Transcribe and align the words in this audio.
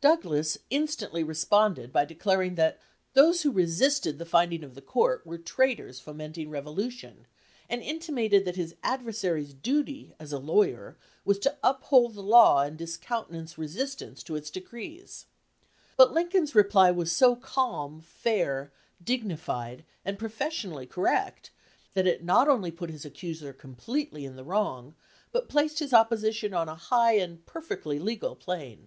272 0.00 0.28
LAW 0.28 0.34
IN 0.34 0.38
THE 0.38 0.42
DEBATE 0.44 0.46
Douglas 0.46 0.58
instantly 0.94 1.24
responded 1.24 1.92
by 1.92 2.04
declaring 2.04 2.54
that 2.54 2.78
those 3.14 3.42
who 3.42 3.50
resisted 3.50 4.18
the 4.18 4.24
finding 4.26 4.62
of 4.62 4.76
the 4.76 4.80
court 4.80 5.26
were 5.26 5.38
traitors 5.38 5.98
fomenting 5.98 6.50
revolution, 6.50 7.26
and 7.68 7.82
intimated 7.82 8.44
that 8.44 8.54
his 8.54 8.76
adversary's 8.84 9.52
duty 9.52 10.14
as 10.20 10.32
a 10.32 10.38
lawyer 10.38 10.96
was 11.24 11.40
to 11.40 11.58
up 11.64 11.82
hold 11.84 12.14
the 12.14 12.22
law 12.22 12.62
and 12.62 12.78
discountenance 12.78 13.58
resistance 13.58 14.22
to 14.22 14.36
its 14.36 14.50
decrees. 14.50 15.26
But 15.96 16.12
Lincoln's 16.12 16.54
reply 16.54 16.92
was 16.92 17.10
so 17.10 17.34
calm, 17.34 18.00
fair, 18.00 18.70
dignified, 19.02 19.84
and 20.04 20.16
professionally 20.16 20.86
correct 20.86 21.50
that 21.94 22.06
it 22.06 22.22
not 22.22 22.46
only 22.46 22.70
put 22.70 22.90
his 22.90 23.04
accuser 23.04 23.52
completely 23.52 24.24
in 24.24 24.36
the 24.36 24.44
wrong, 24.44 24.94
but 25.32 25.48
placed 25.48 25.80
his 25.80 25.92
opposition 25.92 26.54
on 26.54 26.68
a 26.68 26.74
high 26.76 27.14
and 27.14 27.44
perfectly 27.46 27.98
legal 27.98 28.36
plane. 28.36 28.86